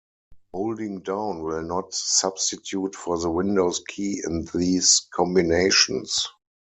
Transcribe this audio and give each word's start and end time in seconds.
Holding 0.51 1.01
down 1.01 1.43
will 1.43 1.61
not 1.61 1.93
substitute 1.93 2.95
for 2.95 3.19
the 3.19 3.29
Windows 3.29 3.83
key 3.87 4.23
in 4.25 4.47
these 4.51 5.05
combinations. 5.13 6.27